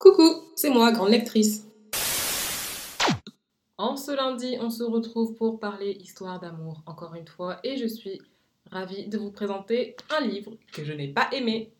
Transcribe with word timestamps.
Coucou, 0.00 0.46
c'est 0.56 0.70
moi, 0.70 0.92
grande 0.92 1.10
lectrice. 1.10 1.68
En 3.76 3.98
ce 3.98 4.16
lundi, 4.16 4.56
on 4.58 4.70
se 4.70 4.82
retrouve 4.82 5.34
pour 5.34 5.60
parler 5.60 5.90
histoire 5.90 6.40
d'amour, 6.40 6.82
encore 6.86 7.14
une 7.14 7.28
fois, 7.28 7.60
et 7.64 7.76
je 7.76 7.86
suis 7.86 8.18
ravie 8.70 9.08
de 9.08 9.18
vous 9.18 9.30
présenter 9.30 9.96
un 10.08 10.26
livre 10.26 10.52
que 10.72 10.84
je 10.84 10.94
n'ai 10.94 11.08
pas 11.08 11.28
aimé. 11.32 11.74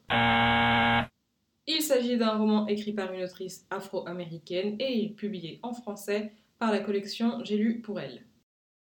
Il 1.67 1.80
s'agit 1.80 2.19
d'un 2.19 2.37
roman 2.37 2.67
écrit 2.67 2.93
par 2.93 3.11
une 3.11 3.25
autrice 3.25 3.66
afro-américaine 3.70 4.77
et 4.79 5.09
publié 5.16 5.59
en 5.62 5.73
français 5.73 6.34
par 6.59 6.71
la 6.71 6.80
collection 6.80 7.43
J'ai 7.43 7.57
lu 7.57 7.80
pour 7.80 8.00
elle. 8.00 8.27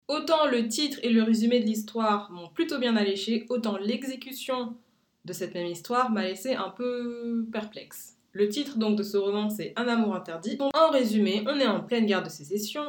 Autant 0.10 0.48
le 0.48 0.68
titre 0.68 1.00
et 1.02 1.12
le 1.12 1.24
résumé 1.24 1.62
de 1.62 1.66
l'histoire 1.66 2.30
m'ont 2.30 2.50
plutôt 2.50 2.78
bien 2.78 2.98
alléché, 2.98 3.46
autant 3.48 3.78
l'exécution 3.78 4.76
de 5.24 5.32
cette 5.32 5.54
même 5.54 5.68
histoire 5.68 6.10
m'a 6.10 6.24
laissé 6.24 6.56
un 6.56 6.72
peu 6.72 7.48
perplexe. 7.54 8.19
Le 8.40 8.48
titre 8.48 8.78
donc 8.78 8.98
de 8.98 9.04
ce 9.04 9.18
roman 9.18 9.50
c'est 9.50 9.74
Un 9.76 9.90
amour 9.90 10.16
interdit. 10.16 10.58
En 10.74 10.92
résumé, 10.92 11.44
on 11.46 11.60
est 11.60 11.68
en 11.68 11.82
pleine 11.82 12.06
guerre 12.06 12.24
de 12.24 12.30
sécession. 12.30 12.84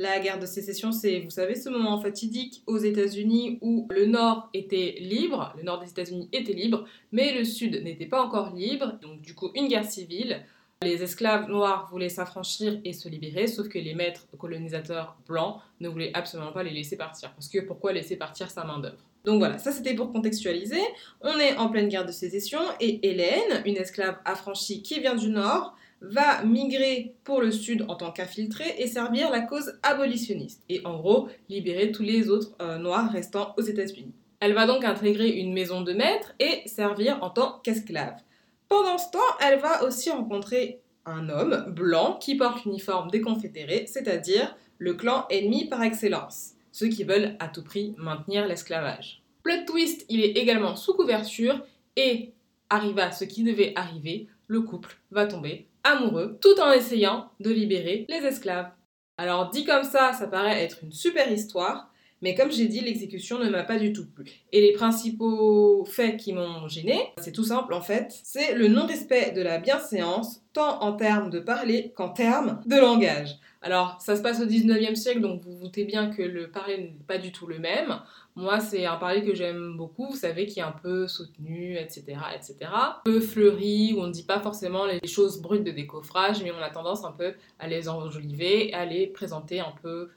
La 0.00 0.18
guerre 0.18 0.40
de 0.40 0.46
sécession, 0.46 0.90
c'est, 0.90 1.20
vous 1.20 1.30
savez, 1.30 1.54
ce 1.54 1.68
moment 1.68 2.00
fatidique 2.00 2.64
aux 2.66 2.78
États-Unis 2.78 3.60
où 3.62 3.86
le 3.88 4.06
Nord 4.06 4.50
était 4.52 4.96
libre, 4.98 5.54
le 5.56 5.62
Nord 5.62 5.78
des 5.78 5.90
États-Unis 5.90 6.28
était 6.32 6.54
libre, 6.54 6.86
mais 7.12 7.38
le 7.38 7.44
Sud 7.44 7.80
n'était 7.84 8.06
pas 8.06 8.20
encore 8.20 8.52
libre, 8.52 8.98
donc 9.00 9.20
du 9.20 9.32
coup 9.36 9.50
une 9.54 9.68
guerre 9.68 9.88
civile. 9.88 10.44
Les 10.82 11.00
esclaves 11.00 11.48
noirs 11.48 11.86
voulaient 11.88 12.08
s'affranchir 12.08 12.80
et 12.84 12.92
se 12.92 13.08
libérer, 13.08 13.46
sauf 13.46 13.68
que 13.68 13.78
les 13.78 13.94
maîtres 13.94 14.26
colonisateurs 14.36 15.16
blancs 15.28 15.60
ne 15.78 15.88
voulaient 15.88 16.10
absolument 16.14 16.50
pas 16.52 16.64
les 16.64 16.72
laisser 16.72 16.96
partir. 16.96 17.32
Parce 17.32 17.48
que 17.48 17.60
pourquoi 17.60 17.92
laisser 17.92 18.16
partir 18.16 18.50
sa 18.50 18.64
main-d'œuvre? 18.64 19.04
Donc 19.26 19.40
voilà, 19.40 19.58
ça 19.58 19.72
c'était 19.72 19.94
pour 19.94 20.12
contextualiser. 20.12 20.80
On 21.20 21.36
est 21.38 21.56
en 21.56 21.68
pleine 21.68 21.88
guerre 21.88 22.06
de 22.06 22.12
sécession 22.12 22.60
et 22.80 23.06
Hélène, 23.06 23.62
une 23.66 23.76
esclave 23.76 24.16
affranchie 24.24 24.82
qui 24.82 25.00
vient 25.00 25.16
du 25.16 25.28
Nord, 25.28 25.74
va 26.00 26.44
migrer 26.44 27.14
pour 27.24 27.40
le 27.40 27.50
Sud 27.50 27.84
en 27.88 27.96
tant 27.96 28.12
qu'infiltrée 28.12 28.76
et 28.78 28.86
servir 28.86 29.30
la 29.30 29.40
cause 29.40 29.72
abolitionniste. 29.82 30.62
Et 30.68 30.80
en 30.86 30.96
gros, 30.96 31.28
libérer 31.48 31.90
tous 31.90 32.02
les 32.02 32.28
autres 32.28 32.54
euh, 32.60 32.78
noirs 32.78 33.10
restant 33.10 33.54
aux 33.58 33.62
États-Unis. 33.62 34.12
Elle 34.40 34.52
va 34.52 34.66
donc 34.66 34.84
intégrer 34.84 35.30
une 35.30 35.52
maison 35.52 35.80
de 35.80 35.92
maître 35.92 36.34
et 36.38 36.62
servir 36.66 37.18
en 37.22 37.30
tant 37.30 37.60
qu'esclave. 37.64 38.20
Pendant 38.68 38.98
ce 38.98 39.10
temps, 39.10 39.18
elle 39.44 39.58
va 39.58 39.84
aussi 39.84 40.10
rencontrer 40.10 40.80
un 41.06 41.28
homme 41.28 41.72
blanc 41.74 42.18
qui 42.20 42.36
porte 42.36 42.64
l'uniforme 42.64 43.10
des 43.10 43.20
confédérés, 43.20 43.86
c'est-à-dire 43.88 44.54
le 44.78 44.94
clan 44.94 45.24
ennemi 45.30 45.68
par 45.68 45.82
excellence, 45.82 46.55
ceux 46.76 46.88
qui 46.88 47.04
veulent 47.04 47.36
à 47.38 47.48
tout 47.48 47.64
prix 47.64 47.94
maintenir 47.96 48.46
l'esclavage. 48.46 49.22
Plot 49.42 49.64
twist, 49.66 50.04
il 50.10 50.22
est 50.22 50.36
également 50.36 50.76
sous 50.76 50.92
couverture 50.92 51.64
et 51.96 52.34
arriva 52.68 53.12
ce 53.12 53.24
qui 53.24 53.44
devait 53.44 53.72
arriver, 53.76 54.28
le 54.46 54.60
couple 54.60 54.98
va 55.10 55.26
tomber 55.26 55.68
amoureux 55.84 56.36
tout 56.42 56.60
en 56.60 56.72
essayant 56.72 57.30
de 57.40 57.48
libérer 57.48 58.04
les 58.10 58.26
esclaves. 58.26 58.68
Alors 59.16 59.48
dit 59.48 59.64
comme 59.64 59.84
ça, 59.84 60.12
ça 60.12 60.26
paraît 60.26 60.62
être 60.62 60.80
une 60.82 60.92
super 60.92 61.32
histoire, 61.32 61.90
mais 62.26 62.34
comme 62.34 62.50
j'ai 62.50 62.66
dit, 62.66 62.80
l'exécution 62.80 63.38
ne 63.38 63.48
m'a 63.48 63.62
pas 63.62 63.78
du 63.78 63.92
tout 63.92 64.04
plu. 64.04 64.24
Et 64.50 64.60
les 64.60 64.72
principaux 64.72 65.84
faits 65.84 66.16
qui 66.16 66.32
m'ont 66.32 66.66
gêné, 66.66 66.98
c'est 67.18 67.30
tout 67.30 67.44
simple 67.44 67.72
en 67.72 67.80
fait, 67.80 68.18
c'est 68.24 68.52
le 68.54 68.66
non-respect 68.66 69.30
de 69.30 69.42
la 69.42 69.58
bienséance, 69.58 70.40
tant 70.52 70.82
en 70.82 70.94
termes 70.94 71.30
de 71.30 71.38
parler 71.38 71.92
qu'en 71.94 72.08
termes 72.08 72.60
de 72.66 72.74
langage. 72.74 73.36
Alors, 73.62 74.00
ça 74.00 74.16
se 74.16 74.22
passe 74.22 74.40
au 74.40 74.44
19e 74.44 74.96
siècle, 74.96 75.20
donc 75.20 75.42
vous 75.42 75.52
vous 75.52 75.66
doutez 75.66 75.84
bien 75.84 76.10
que 76.10 76.20
le 76.20 76.50
parler 76.50 76.78
n'est 76.78 76.96
pas 77.06 77.18
du 77.18 77.30
tout 77.30 77.46
le 77.46 77.60
même. 77.60 77.94
Moi, 78.34 78.58
c'est 78.58 78.86
un 78.86 78.96
parler 78.96 79.24
que 79.24 79.36
j'aime 79.36 79.76
beaucoup, 79.76 80.08
vous 80.08 80.16
savez, 80.16 80.46
qui 80.46 80.58
est 80.58 80.64
un 80.64 80.74
peu 80.82 81.06
soutenu, 81.06 81.76
etc., 81.78 82.16
etc. 82.34 82.56
Un 82.72 82.96
peu 83.04 83.20
fleuri, 83.20 83.94
où 83.96 84.00
on 84.00 84.08
ne 84.08 84.12
dit 84.12 84.24
pas 84.24 84.40
forcément 84.40 84.84
les 84.84 85.06
choses 85.06 85.40
brutes 85.40 85.62
de 85.64 85.70
décoffrage, 85.70 86.42
mais 86.42 86.50
on 86.50 86.60
a 86.60 86.70
tendance 86.70 87.04
un 87.04 87.12
peu 87.12 87.34
à 87.60 87.68
les 87.68 87.88
enjoliver, 87.88 88.74
à 88.74 88.84
les 88.84 89.06
présenter 89.06 89.60
un 89.60 89.74
peu 89.80 90.10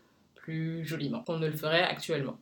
joliment 0.84 1.24
qu'on 1.24 1.38
ne 1.38 1.48
le 1.48 1.56
ferait 1.56 1.84
actuellement. 1.84 2.38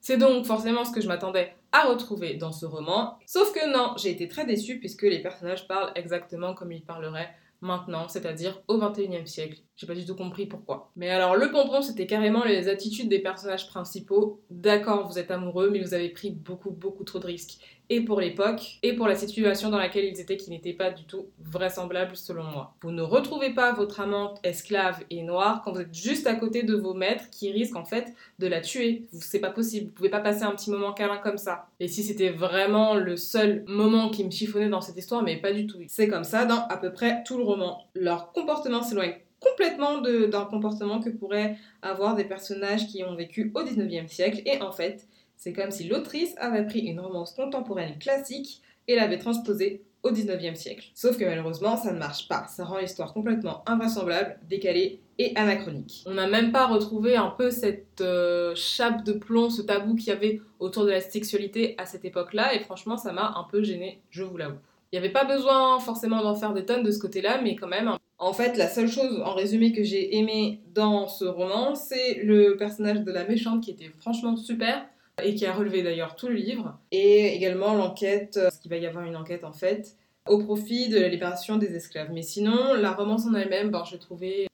C'est 0.00 0.16
donc 0.16 0.46
forcément 0.46 0.84
ce 0.84 0.92
que 0.92 1.00
je 1.00 1.08
m'attendais 1.08 1.54
à 1.72 1.86
retrouver 1.86 2.34
dans 2.34 2.52
ce 2.52 2.66
roman, 2.66 3.18
sauf 3.26 3.52
que 3.52 3.70
non, 3.70 3.94
j'ai 3.96 4.10
été 4.10 4.28
très 4.28 4.46
déçue 4.46 4.80
puisque 4.80 5.02
les 5.02 5.20
personnages 5.22 5.68
parlent 5.68 5.92
exactement 5.94 6.54
comme 6.54 6.72
ils 6.72 6.84
parleraient 6.84 7.34
maintenant, 7.60 8.08
c'est-à-dire 8.08 8.60
au 8.68 8.78
21e 8.78 9.26
siècle. 9.26 9.60
J'ai 9.80 9.86
pas 9.86 9.94
du 9.94 10.04
tout 10.04 10.14
compris 10.14 10.44
pourquoi. 10.44 10.90
Mais 10.94 11.08
alors 11.08 11.36
le 11.36 11.50
pompon, 11.50 11.80
c'était 11.80 12.06
carrément 12.06 12.44
les 12.44 12.68
attitudes 12.68 13.08
des 13.08 13.18
personnages 13.18 13.66
principaux. 13.66 14.42
D'accord, 14.50 15.08
vous 15.08 15.18
êtes 15.18 15.30
amoureux, 15.30 15.70
mais 15.70 15.80
vous 15.80 15.94
avez 15.94 16.10
pris 16.10 16.30
beaucoup 16.30 16.70
beaucoup 16.70 17.02
trop 17.02 17.18
de 17.18 17.26
risques. 17.26 17.56
Et 17.88 18.02
pour 18.02 18.20
l'époque, 18.20 18.78
et 18.82 18.92
pour 18.92 19.08
la 19.08 19.14
situation 19.14 19.70
dans 19.70 19.78
laquelle 19.78 20.04
ils 20.04 20.20
étaient, 20.20 20.36
qui 20.36 20.50
n'était 20.50 20.74
pas 20.74 20.90
du 20.90 21.04
tout 21.04 21.28
vraisemblable 21.42 22.14
selon 22.14 22.44
moi. 22.44 22.74
Vous 22.82 22.90
ne 22.90 23.00
retrouvez 23.00 23.54
pas 23.54 23.72
votre 23.72 24.00
amante 24.00 24.38
esclave 24.42 25.02
et 25.08 25.22
noire 25.22 25.62
quand 25.64 25.72
vous 25.72 25.80
êtes 25.80 25.94
juste 25.94 26.26
à 26.26 26.34
côté 26.34 26.62
de 26.62 26.74
vos 26.74 26.92
maîtres 26.92 27.30
qui 27.30 27.50
risquent 27.50 27.76
en 27.76 27.86
fait 27.86 28.12
de 28.38 28.46
la 28.46 28.60
tuer. 28.60 29.06
C'est 29.12 29.40
pas 29.40 29.50
possible, 29.50 29.86
vous 29.86 29.94
pouvez 29.94 30.10
pas 30.10 30.20
passer 30.20 30.42
un 30.42 30.52
petit 30.52 30.70
moment 30.70 30.92
câlin 30.92 31.16
comme 31.16 31.38
ça. 31.38 31.68
Et 31.80 31.88
si 31.88 32.02
c'était 32.02 32.28
vraiment 32.28 32.96
le 32.96 33.16
seul 33.16 33.64
moment 33.66 34.10
qui 34.10 34.24
me 34.24 34.30
chiffonnait 34.30 34.68
dans 34.68 34.82
cette 34.82 34.98
histoire, 34.98 35.22
mais 35.22 35.38
pas 35.38 35.52
du 35.52 35.66
tout. 35.66 35.78
C'est 35.88 36.06
comme 36.06 36.24
ça 36.24 36.44
dans 36.44 36.66
à 36.68 36.76
peu 36.76 36.92
près 36.92 37.24
tout 37.24 37.38
le 37.38 37.44
roman. 37.44 37.88
Leur 37.94 38.32
comportement 38.32 38.82
s'éloigne 38.82 39.14
complètement 39.40 40.00
d'un 40.00 40.44
comportement 40.44 41.00
que 41.00 41.10
pourraient 41.10 41.56
avoir 41.82 42.14
des 42.14 42.24
personnages 42.24 42.86
qui 42.86 43.02
ont 43.04 43.14
vécu 43.14 43.50
au 43.54 43.62
19e 43.62 44.08
siècle 44.08 44.42
et 44.44 44.60
en 44.62 44.72
fait 44.72 45.06
c'est 45.36 45.54
comme 45.54 45.70
si 45.70 45.88
l'autrice 45.88 46.34
avait 46.36 46.66
pris 46.66 46.80
une 46.80 47.00
romance 47.00 47.32
contemporaine 47.32 47.98
classique 47.98 48.60
et 48.86 48.96
l'avait 48.96 49.18
transposée 49.18 49.82
au 50.02 50.10
19e 50.10 50.54
siècle. 50.54 50.90
Sauf 50.94 51.16
que 51.18 51.24
malheureusement, 51.24 51.76
ça 51.76 51.92
ne 51.92 51.98
marche 51.98 52.28
pas. 52.28 52.46
Ça 52.48 52.64
rend 52.64 52.78
l'histoire 52.78 53.12
complètement 53.12 53.62
invraisemblable, 53.66 54.38
décalée 54.48 55.00
et 55.18 55.32
anachronique. 55.36 56.04
On 56.06 56.14
n'a 56.14 56.26
même 56.26 56.52
pas 56.52 56.66
retrouvé 56.66 57.16
un 57.16 57.28
peu 57.28 57.50
cette 57.50 58.00
euh, 58.00 58.54
chape 58.54 59.04
de 59.04 59.12
plomb, 59.12 59.50
ce 59.50 59.62
tabou 59.62 59.94
qu'il 59.94 60.08
y 60.08 60.12
avait 60.12 60.40
autour 60.58 60.84
de 60.84 60.90
la 60.90 61.00
sexualité 61.00 61.74
à 61.78 61.86
cette 61.86 62.04
époque-là, 62.04 62.54
et 62.54 62.60
franchement, 62.60 62.96
ça 62.96 63.12
m'a 63.12 63.34
un 63.36 63.44
peu 63.44 63.62
gênée, 63.62 64.00
je 64.10 64.22
vous 64.22 64.36
l'avoue. 64.36 64.58
Il 64.92 64.98
n'y 64.98 65.04
avait 65.04 65.12
pas 65.12 65.24
besoin 65.24 65.78
forcément 65.78 66.20
d'en 66.22 66.34
faire 66.34 66.52
des 66.52 66.64
tonnes 66.64 66.82
de 66.82 66.90
ce 66.90 66.98
côté-là, 66.98 67.40
mais 67.42 67.54
quand 67.54 67.68
même. 67.68 67.92
En 68.18 68.32
fait, 68.32 68.56
la 68.56 68.68
seule 68.68 68.88
chose 68.88 69.22
en 69.24 69.34
résumé 69.34 69.72
que 69.72 69.84
j'ai 69.84 70.16
aimé 70.16 70.60
dans 70.74 71.06
ce 71.06 71.24
roman, 71.24 71.74
c'est 71.74 72.22
le 72.24 72.56
personnage 72.56 73.00
de 73.00 73.12
la 73.12 73.24
méchante 73.24 73.62
qui 73.62 73.70
était 73.70 73.90
franchement 73.98 74.36
super 74.36 74.84
et 75.22 75.34
qui 75.34 75.46
a 75.46 75.52
relevé 75.52 75.82
d'ailleurs 75.82 76.16
tout 76.16 76.28
le 76.28 76.34
livre, 76.34 76.78
et 76.90 77.34
également 77.34 77.74
l'enquête, 77.74 78.38
parce 78.42 78.58
qu'il 78.58 78.70
va 78.70 78.78
y 78.78 78.86
avoir 78.86 79.04
une 79.04 79.16
enquête 79.16 79.44
en 79.44 79.52
fait, 79.52 79.96
au 80.26 80.38
profit 80.38 80.88
de 80.88 80.98
la 80.98 81.08
libération 81.08 81.56
des 81.56 81.76
esclaves. 81.76 82.10
Mais 82.10 82.22
sinon, 82.22 82.74
la 82.74 82.92
romance 82.92 83.26
en 83.26 83.34
elle-même, 83.34 83.70
bon, 83.70 83.84
je 83.84 83.96
trouvée 83.96 84.48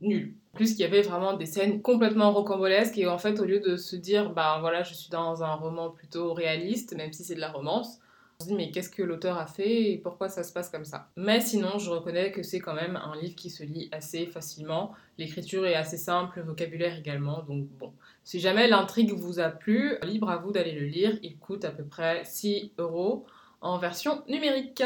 nulle. 0.00 0.34
Plus, 0.54 0.70
qu'il 0.72 0.80
y 0.80 0.84
avait 0.84 1.02
vraiment 1.02 1.36
des 1.36 1.46
scènes 1.46 1.80
complètement 1.80 2.32
rocambolesques, 2.32 2.98
et 2.98 3.06
en 3.06 3.18
fait, 3.18 3.40
au 3.40 3.44
lieu 3.44 3.60
de 3.60 3.76
se 3.76 3.94
dire, 3.94 4.30
bah 4.30 4.58
voilà, 4.60 4.82
je 4.82 4.94
suis 4.94 5.10
dans 5.10 5.44
un 5.44 5.54
roman 5.54 5.90
plutôt 5.90 6.32
réaliste, 6.32 6.96
même 6.96 7.12
si 7.12 7.22
c'est 7.22 7.34
de 7.34 7.40
la 7.40 7.52
romance, 7.52 8.00
se 8.40 8.48
dit 8.48 8.54
mais 8.54 8.70
qu'est-ce 8.70 8.90
que 8.90 9.02
l'auteur 9.02 9.38
a 9.38 9.46
fait 9.46 9.92
et 9.92 9.98
pourquoi 9.98 10.28
ça 10.28 10.42
se 10.42 10.52
passe 10.52 10.70
comme 10.70 10.84
ça? 10.84 11.10
Mais 11.16 11.40
sinon, 11.40 11.78
je 11.78 11.90
reconnais 11.90 12.32
que 12.32 12.42
c'est 12.42 12.60
quand 12.60 12.74
même 12.74 12.96
un 12.96 13.14
livre 13.20 13.36
qui 13.36 13.50
se 13.50 13.62
lit 13.62 13.88
assez 13.92 14.26
facilement. 14.26 14.92
L'écriture 15.18 15.66
est 15.66 15.74
assez 15.74 15.98
simple, 15.98 16.38
le 16.38 16.44
vocabulaire 16.44 16.98
également, 16.98 17.42
donc 17.42 17.66
bon. 17.78 17.92
Si 18.24 18.40
jamais 18.40 18.68
l'intrigue 18.68 19.12
vous 19.12 19.40
a 19.40 19.50
plu, 19.50 19.96
libre 20.02 20.30
à 20.30 20.38
vous 20.38 20.52
d'aller 20.52 20.72
le 20.72 20.86
lire. 20.86 21.18
Il 21.22 21.38
coûte 21.38 21.64
à 21.64 21.70
peu 21.70 21.84
près 21.84 22.24
6 22.24 22.72
euros 22.78 23.26
en 23.60 23.78
version 23.78 24.22
numérique. 24.28 24.82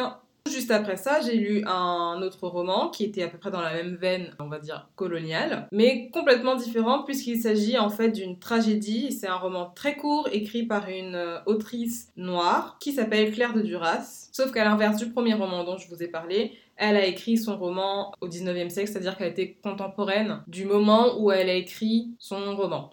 Juste 0.51 0.71
après 0.71 0.99
ça, 0.99 1.23
j'ai 1.23 1.37
lu 1.37 1.65
un 1.67 2.21
autre 2.21 2.47
roman 2.47 2.91
qui 2.91 3.05
était 3.05 3.23
à 3.23 3.29
peu 3.29 3.39
près 3.39 3.51
dans 3.51 3.63
la 3.63 3.73
même 3.73 3.97
veine, 3.97 4.35
on 4.39 4.49
va 4.49 4.59
dire 4.59 4.89
coloniale, 4.95 5.67
mais 5.73 6.11
complètement 6.11 6.55
différent 6.55 7.03
puisqu'il 7.03 7.41
s'agit 7.41 7.79
en 7.79 7.89
fait 7.89 8.11
d'une 8.11 8.39
tragédie. 8.39 9.11
C'est 9.11 9.27
un 9.27 9.37
roman 9.37 9.73
très 9.75 9.97
court 9.97 10.29
écrit 10.33 10.65
par 10.65 10.91
une 10.91 11.15
euh, 11.15 11.39
autrice 11.47 12.13
noire 12.17 12.77
qui 12.79 12.93
s'appelle 12.93 13.33
Claire 13.33 13.55
de 13.55 13.63
Duras. 13.63 14.29
Sauf 14.33 14.53
qu'à 14.53 14.65
l'inverse 14.65 14.99
du 14.99 15.11
premier 15.11 15.33
roman 15.33 15.65
dont 15.65 15.79
je 15.79 15.89
vous 15.89 16.03
ai 16.03 16.09
parlé, 16.09 16.53
elle 16.77 16.97
a 16.97 17.07
écrit 17.07 17.39
son 17.39 17.57
roman 17.57 18.13
au 18.21 18.29
19e 18.29 18.69
siècle, 18.69 18.91
c'est-à-dire 18.91 19.17
qu'elle 19.17 19.31
était 19.31 19.57
contemporaine 19.63 20.43
du 20.47 20.67
moment 20.67 21.19
où 21.21 21.33
elle 21.33 21.49
a 21.49 21.55
écrit 21.55 22.11
son 22.19 22.55
roman. 22.55 22.91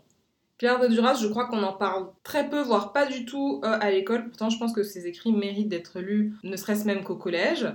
Claire 0.61 0.79
de 0.79 0.85
Duras, 0.85 1.15
je 1.15 1.25
crois 1.25 1.47
qu'on 1.47 1.63
en 1.63 1.73
parle 1.73 2.11
très 2.21 2.47
peu, 2.47 2.61
voire 2.61 2.93
pas 2.93 3.07
du 3.07 3.25
tout 3.25 3.61
euh, 3.65 3.79
à 3.81 3.89
l'école. 3.89 4.27
Pourtant, 4.27 4.51
je 4.51 4.59
pense 4.59 4.73
que 4.73 4.83
ses 4.83 5.07
écrits 5.07 5.31
méritent 5.31 5.69
d'être 5.69 5.99
lus, 5.99 6.35
ne 6.43 6.55
serait-ce 6.55 6.85
même 6.85 7.03
qu'au 7.03 7.15
collège. 7.15 7.67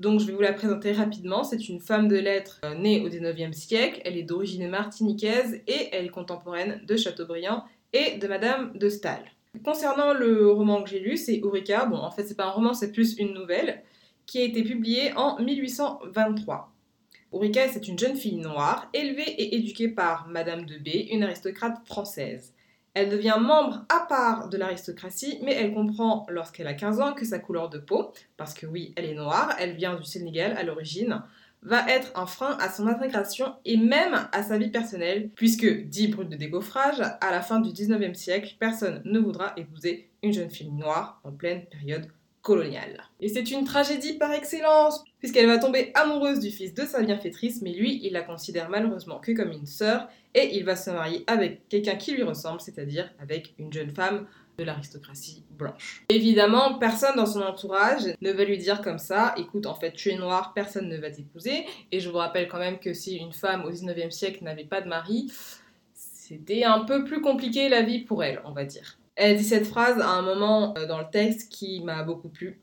Donc, 0.00 0.18
je 0.18 0.26
vais 0.26 0.32
vous 0.32 0.40
la 0.40 0.52
présenter 0.52 0.90
rapidement. 0.90 1.44
C'est 1.44 1.68
une 1.68 1.78
femme 1.78 2.08
de 2.08 2.16
lettres 2.16 2.58
euh, 2.64 2.74
née 2.74 3.00
au 3.00 3.08
19e 3.08 3.52
siècle. 3.52 4.02
Elle 4.04 4.16
est 4.16 4.24
d'origine 4.24 4.68
martiniquaise 4.68 5.60
et 5.68 5.90
elle 5.92 6.06
est 6.06 6.08
contemporaine 6.08 6.80
de 6.84 6.96
Chateaubriand 6.96 7.62
et 7.92 8.18
de 8.18 8.26
Madame 8.26 8.76
de 8.76 8.88
Staël. 8.88 9.22
Concernant 9.64 10.12
le 10.12 10.50
roman 10.50 10.82
que 10.82 10.90
j'ai 10.90 10.98
lu, 10.98 11.16
c'est 11.16 11.38
Eureka. 11.44 11.84
Bon, 11.84 11.98
en 11.98 12.10
fait, 12.10 12.24
c'est 12.24 12.36
pas 12.36 12.46
un 12.46 12.50
roman, 12.50 12.74
c'est 12.74 12.90
plus 12.90 13.16
une 13.18 13.34
nouvelle 13.34 13.84
qui 14.26 14.40
a 14.40 14.42
été 14.42 14.64
publiée 14.64 15.12
en 15.14 15.40
1823. 15.40 16.72
Ulrika, 17.32 17.68
c'est 17.68 17.88
une 17.88 17.98
jeune 17.98 18.16
fille 18.16 18.36
noire, 18.36 18.90
élevée 18.92 19.22
et 19.22 19.56
éduquée 19.56 19.88
par 19.88 20.28
Madame 20.28 20.66
de 20.66 20.76
B, 20.76 21.10
une 21.10 21.22
aristocrate 21.22 21.78
française. 21.86 22.52
Elle 22.94 23.08
devient 23.08 23.38
membre 23.40 23.86
à 23.88 24.06
part 24.06 24.50
de 24.50 24.58
l'aristocratie, 24.58 25.38
mais 25.42 25.54
elle 25.54 25.72
comprend 25.72 26.26
lorsqu'elle 26.28 26.66
a 26.66 26.74
15 26.74 27.00
ans 27.00 27.14
que 27.14 27.24
sa 27.24 27.38
couleur 27.38 27.70
de 27.70 27.78
peau, 27.78 28.12
parce 28.36 28.52
que 28.52 28.66
oui, 28.66 28.92
elle 28.96 29.06
est 29.06 29.14
noire, 29.14 29.56
elle 29.58 29.76
vient 29.76 29.94
du 29.94 30.04
Sénégal 30.04 30.54
à 30.58 30.62
l'origine, 30.62 31.22
va 31.62 31.88
être 31.88 32.12
un 32.16 32.26
frein 32.26 32.58
à 32.60 32.68
son 32.68 32.86
intégration 32.86 33.54
et 33.64 33.78
même 33.78 34.28
à 34.32 34.42
sa 34.42 34.58
vie 34.58 34.70
personnelle, 34.70 35.30
puisque, 35.34 35.86
dit 35.86 36.08
brut 36.08 36.28
de 36.28 36.36
décoffrage, 36.36 37.00
à 37.00 37.30
la 37.30 37.40
fin 37.40 37.60
du 37.60 37.70
19e 37.70 38.14
siècle, 38.14 38.56
personne 38.58 39.00
ne 39.06 39.18
voudra 39.18 39.54
épouser 39.56 40.10
une 40.22 40.34
jeune 40.34 40.50
fille 40.50 40.70
noire 40.70 41.20
en 41.24 41.32
pleine 41.32 41.64
période 41.64 42.08
Et 43.20 43.28
c'est 43.28 43.50
une 43.52 43.64
tragédie 43.64 44.14
par 44.14 44.32
excellence, 44.32 45.04
puisqu'elle 45.20 45.46
va 45.46 45.58
tomber 45.58 45.92
amoureuse 45.94 46.40
du 46.40 46.50
fils 46.50 46.74
de 46.74 46.82
sa 46.82 47.02
bienfaitrice, 47.02 47.62
mais 47.62 47.72
lui, 47.72 48.00
il 48.02 48.12
la 48.12 48.22
considère 48.22 48.68
malheureusement 48.68 49.20
que 49.20 49.32
comme 49.32 49.52
une 49.52 49.66
sœur, 49.66 50.08
et 50.34 50.56
il 50.56 50.64
va 50.64 50.74
se 50.74 50.90
marier 50.90 51.22
avec 51.28 51.68
quelqu'un 51.68 51.94
qui 51.94 52.12
lui 52.12 52.24
ressemble, 52.24 52.60
c'est-à-dire 52.60 53.10
avec 53.20 53.54
une 53.58 53.72
jeune 53.72 53.90
femme 53.90 54.26
de 54.58 54.64
l'aristocratie 54.64 55.44
blanche. 55.50 56.04
Évidemment, 56.08 56.78
personne 56.78 57.16
dans 57.16 57.26
son 57.26 57.42
entourage 57.42 58.02
ne 58.20 58.32
va 58.32 58.44
lui 58.44 58.58
dire 58.58 58.82
comme 58.82 58.98
ça, 58.98 59.34
écoute, 59.36 59.66
en 59.66 59.74
fait, 59.74 59.92
tu 59.92 60.10
es 60.10 60.16
noir, 60.16 60.52
personne 60.52 60.88
ne 60.88 60.98
va 60.98 61.10
t'épouser. 61.10 61.64
Et 61.90 62.00
je 62.00 62.10
vous 62.10 62.18
rappelle 62.18 62.48
quand 62.48 62.58
même 62.58 62.78
que 62.78 62.92
si 62.92 63.16
une 63.16 63.32
femme 63.32 63.64
au 63.64 63.70
19e 63.70 64.10
siècle 64.10 64.42
n'avait 64.42 64.64
pas 64.64 64.80
de 64.80 64.88
mari, 64.88 65.30
c'était 65.94 66.64
un 66.64 66.80
peu 66.80 67.04
plus 67.04 67.20
compliqué 67.20 67.68
la 67.68 67.82
vie 67.82 68.00
pour 68.00 68.24
elle, 68.24 68.40
on 68.44 68.52
va 68.52 68.64
dire. 68.64 68.98
Elle 69.14 69.36
dit 69.36 69.44
cette 69.44 69.66
phrase 69.66 70.00
à 70.00 70.08
un 70.08 70.22
moment 70.22 70.74
euh, 70.76 70.86
dans 70.86 70.98
le 70.98 71.10
texte 71.10 71.52
qui 71.52 71.80
m'a 71.80 72.02
beaucoup 72.02 72.28
plu. 72.28 72.60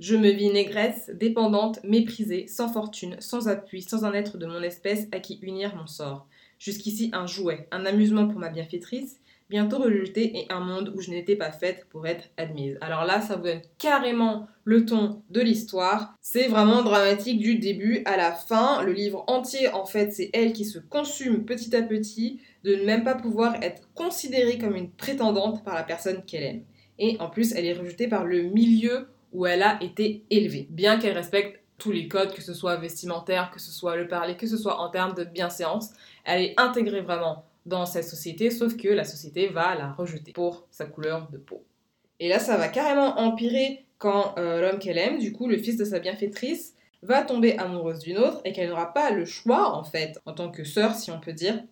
Je 0.00 0.16
me 0.16 0.30
vis 0.30 0.50
négresse, 0.50 1.10
dépendante, 1.14 1.78
méprisée, 1.84 2.48
sans 2.48 2.72
fortune, 2.72 3.16
sans 3.20 3.48
appui, 3.48 3.82
sans 3.82 4.04
un 4.04 4.12
être 4.12 4.38
de 4.38 4.46
mon 4.46 4.62
espèce 4.62 5.06
à 5.12 5.20
qui 5.20 5.38
unir 5.40 5.76
mon 5.76 5.86
sort. 5.86 6.26
Jusqu'ici 6.58 7.10
un 7.12 7.26
jouet, 7.26 7.68
un 7.70 7.86
amusement 7.86 8.26
pour 8.26 8.40
ma 8.40 8.48
bienfaitrice, 8.48 9.20
bientôt 9.54 9.78
rejeté 9.78 10.36
et 10.36 10.46
un 10.50 10.58
monde 10.58 10.92
où 10.96 11.00
je 11.00 11.10
n'étais 11.10 11.36
pas 11.36 11.52
faite 11.52 11.86
pour 11.88 12.08
être 12.08 12.28
admise. 12.36 12.76
Alors 12.80 13.04
là, 13.04 13.20
ça 13.20 13.36
vous 13.36 13.44
donne 13.44 13.62
carrément 13.78 14.48
le 14.64 14.84
ton 14.84 15.22
de 15.30 15.40
l'histoire. 15.40 16.16
C'est 16.20 16.48
vraiment 16.48 16.82
dramatique 16.82 17.38
du 17.38 17.54
début 17.54 18.02
à 18.04 18.16
la 18.16 18.32
fin. 18.32 18.82
Le 18.82 18.90
livre 18.90 19.22
entier, 19.28 19.68
en 19.68 19.86
fait, 19.86 20.12
c'est 20.12 20.30
elle 20.32 20.52
qui 20.52 20.64
se 20.64 20.80
consume 20.80 21.44
petit 21.44 21.76
à 21.76 21.82
petit 21.82 22.40
de 22.64 22.74
ne 22.74 22.84
même 22.84 23.04
pas 23.04 23.14
pouvoir 23.14 23.62
être 23.62 23.88
considérée 23.94 24.58
comme 24.58 24.74
une 24.74 24.90
prétendante 24.90 25.62
par 25.62 25.76
la 25.76 25.84
personne 25.84 26.24
qu'elle 26.24 26.42
aime. 26.42 26.62
Et 26.98 27.16
en 27.20 27.30
plus, 27.30 27.52
elle 27.52 27.66
est 27.66 27.78
rejetée 27.78 28.08
par 28.08 28.24
le 28.24 28.42
milieu 28.42 29.06
où 29.32 29.46
elle 29.46 29.62
a 29.62 29.80
été 29.80 30.24
élevée. 30.30 30.66
Bien 30.70 30.98
qu'elle 30.98 31.16
respecte 31.16 31.60
tous 31.78 31.92
les 31.92 32.08
codes, 32.08 32.34
que 32.34 32.42
ce 32.42 32.54
soit 32.54 32.74
vestimentaire, 32.74 33.52
que 33.52 33.60
ce 33.60 33.70
soit 33.70 33.94
le 33.94 34.08
parler, 34.08 34.36
que 34.36 34.48
ce 34.48 34.56
soit 34.56 34.80
en 34.80 34.90
termes 34.90 35.14
de 35.14 35.22
bienséance, 35.22 35.90
elle 36.24 36.42
est 36.42 36.54
intégrée 36.56 37.02
vraiment 37.02 37.44
dans 37.66 37.86
cette 37.86 38.04
société, 38.04 38.50
sauf 38.50 38.76
que 38.76 38.88
la 38.88 39.04
société 39.04 39.48
va 39.48 39.74
la 39.74 39.92
rejeter 39.92 40.32
pour 40.32 40.66
sa 40.70 40.86
couleur 40.86 41.28
de 41.30 41.38
peau. 41.38 41.64
Et 42.20 42.28
là, 42.28 42.38
ça 42.38 42.56
va 42.56 42.68
carrément 42.68 43.18
empirer 43.18 43.84
quand 43.98 44.34
euh, 44.38 44.60
l'homme 44.60 44.78
qu'elle 44.78 44.98
aime, 44.98 45.18
du 45.18 45.32
coup 45.32 45.48
le 45.48 45.58
fils 45.58 45.76
de 45.76 45.84
sa 45.84 45.98
bienfaitrice, 45.98 46.74
va 47.02 47.22
tomber 47.22 47.56
amoureuse 47.58 48.00
d'une 48.00 48.18
autre 48.18 48.40
et 48.44 48.52
qu'elle 48.52 48.70
n'aura 48.70 48.92
pas 48.92 49.10
le 49.10 49.24
choix, 49.24 49.74
en 49.74 49.84
fait, 49.84 50.18
en 50.26 50.32
tant 50.32 50.50
que 50.50 50.64
sœur, 50.64 50.94
si 50.94 51.10
on 51.10 51.20
peut 51.20 51.32
dire, 51.34 51.62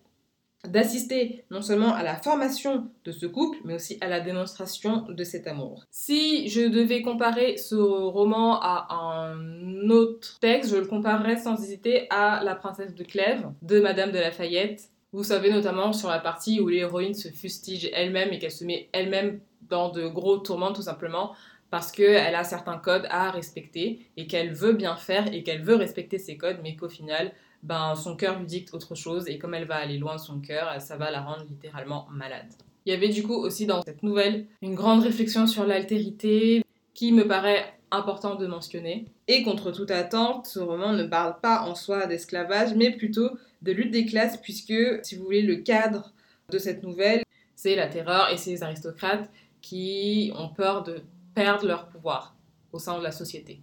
d'assister 0.67 1.43
non 1.51 1.61
seulement 1.61 1.93
à 1.93 2.03
la 2.03 2.15
formation 2.15 2.87
de 3.03 3.11
ce 3.11 3.25
couple, 3.25 3.57
mais 3.65 3.75
aussi 3.75 3.97
à 4.01 4.07
la 4.07 4.19
démonstration 4.21 5.05
de 5.09 5.23
cet 5.23 5.47
amour. 5.47 5.85
Si 5.91 6.47
je 6.49 6.61
devais 6.61 7.01
comparer 7.01 7.57
ce 7.57 7.75
roman 7.75 8.59
à 8.61 8.87
un 8.95 9.89
autre 9.89 10.39
texte, 10.39 10.71
je 10.71 10.77
le 10.77 10.85
comparerais 10.85 11.37
sans 11.37 11.61
hésiter 11.61 12.07
à 12.09 12.41
La 12.43 12.55
princesse 12.55 12.95
de 12.95 13.03
Clèves 13.03 13.45
de 13.61 13.79
Madame 13.81 14.11
de 14.11 14.19
Lafayette, 14.19 14.89
vous 15.13 15.23
savez 15.23 15.51
notamment 15.51 15.93
sur 15.93 16.09
la 16.09 16.19
partie 16.19 16.59
où 16.59 16.67
l'héroïne 16.67 17.13
se 17.13 17.29
fustige 17.29 17.89
elle-même 17.93 18.33
et 18.33 18.39
qu'elle 18.39 18.51
se 18.51 18.65
met 18.65 18.89
elle-même 18.91 19.39
dans 19.69 19.89
de 19.89 20.07
gros 20.07 20.39
tourments 20.39 20.73
tout 20.73 20.81
simplement 20.81 21.33
parce 21.69 21.91
qu'elle 21.91 22.35
a 22.35 22.43
certains 22.43 22.77
codes 22.77 23.07
à 23.09 23.31
respecter 23.31 24.05
et 24.17 24.27
qu'elle 24.27 24.53
veut 24.53 24.73
bien 24.73 24.95
faire 24.95 25.33
et 25.33 25.43
qu'elle 25.43 25.63
veut 25.63 25.75
respecter 25.75 26.17
ces 26.17 26.37
codes 26.37 26.57
mais 26.61 26.75
qu'au 26.75 26.89
final 26.89 27.31
ben, 27.63 27.95
son 27.95 28.15
cœur 28.15 28.37
lui 28.39 28.45
dicte 28.45 28.73
autre 28.73 28.93
chose 28.93 29.29
et 29.29 29.37
comme 29.37 29.53
elle 29.53 29.65
va 29.65 29.75
aller 29.75 29.97
loin 29.97 30.15
de 30.15 30.19
son 30.19 30.39
cœur, 30.41 30.81
ça 30.81 30.97
va 30.97 31.09
la 31.11 31.21
rendre 31.21 31.45
littéralement 31.49 32.07
malade. 32.11 32.51
Il 32.85 32.91
y 32.91 32.95
avait 32.95 33.07
du 33.07 33.23
coup 33.23 33.35
aussi 33.35 33.65
dans 33.65 33.81
cette 33.81 34.03
nouvelle 34.03 34.47
une 34.61 34.75
grande 34.75 35.01
réflexion 35.01 35.47
sur 35.47 35.65
l'altérité 35.65 36.65
qui 36.93 37.13
me 37.13 37.25
paraît 37.25 37.73
important 37.93 38.35
de 38.35 38.47
mentionner. 38.47 39.05
Et 39.27 39.43
contre 39.43 39.71
toute 39.71 39.91
attente, 39.91 40.47
ce 40.47 40.59
roman 40.59 40.93
ne 40.93 41.03
parle 41.03 41.39
pas 41.41 41.61
en 41.61 41.75
soi 41.75 42.05
d'esclavage, 42.07 42.73
mais 42.75 42.91
plutôt 42.91 43.29
de 43.61 43.71
lutte 43.71 43.91
des 43.91 44.05
classes, 44.05 44.37
puisque, 44.37 44.73
si 45.03 45.15
vous 45.15 45.23
voulez, 45.23 45.41
le 45.41 45.57
cadre 45.57 46.13
de 46.49 46.57
cette 46.57 46.83
nouvelle, 46.83 47.23
c'est 47.55 47.75
la 47.75 47.87
terreur 47.87 48.29
et 48.31 48.37
ces 48.37 48.63
aristocrates 48.63 49.29
qui 49.61 50.31
ont 50.35 50.49
peur 50.49 50.83
de 50.83 51.01
perdre 51.33 51.65
leur 51.65 51.87
pouvoir 51.87 52.35
au 52.71 52.79
sein 52.79 52.97
de 52.97 53.03
la 53.03 53.11
société. 53.11 53.61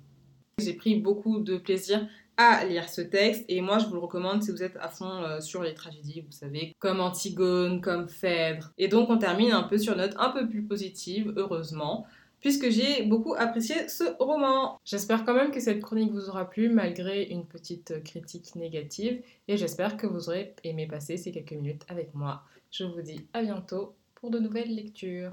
J'ai 0.58 0.74
pris 0.74 0.96
beaucoup 0.96 1.40
de 1.40 1.56
plaisir 1.58 2.06
à 2.36 2.64
lire 2.64 2.88
ce 2.88 3.02
texte 3.02 3.44
et 3.48 3.60
moi 3.60 3.78
je 3.78 3.86
vous 3.86 3.94
le 3.94 4.00
recommande 4.00 4.42
si 4.42 4.50
vous 4.50 4.62
êtes 4.62 4.76
à 4.80 4.88
fond 4.88 5.22
euh, 5.22 5.40
sur 5.40 5.62
les 5.62 5.74
tragédies, 5.74 6.22
vous 6.22 6.32
savez, 6.32 6.74
comme 6.78 7.00
Antigone, 7.00 7.82
comme 7.82 8.08
Phèdre. 8.08 8.72
Et 8.78 8.88
donc 8.88 9.10
on 9.10 9.18
termine 9.18 9.52
un 9.52 9.62
peu 9.62 9.76
sur 9.76 9.94
note 9.96 10.14
un 10.18 10.30
peu 10.30 10.48
plus 10.48 10.62
positive, 10.62 11.34
heureusement 11.36 12.06
puisque 12.40 12.70
j'ai 12.70 13.02
beaucoup 13.04 13.34
apprécié 13.34 13.88
ce 13.88 14.04
roman. 14.22 14.78
J'espère 14.84 15.24
quand 15.24 15.34
même 15.34 15.50
que 15.50 15.60
cette 15.60 15.80
chronique 15.80 16.12
vous 16.12 16.28
aura 16.28 16.48
plu 16.48 16.68
malgré 16.68 17.24
une 17.24 17.46
petite 17.46 18.02
critique 18.02 18.54
négative 18.56 19.22
et 19.48 19.56
j'espère 19.56 19.96
que 19.96 20.06
vous 20.06 20.28
aurez 20.28 20.54
aimé 20.64 20.86
passer 20.86 21.16
ces 21.16 21.32
quelques 21.32 21.52
minutes 21.52 21.84
avec 21.88 22.14
moi. 22.14 22.42
Je 22.70 22.84
vous 22.84 23.02
dis 23.02 23.26
à 23.32 23.42
bientôt 23.42 23.94
pour 24.14 24.30
de 24.30 24.38
nouvelles 24.38 24.74
lectures. 24.74 25.32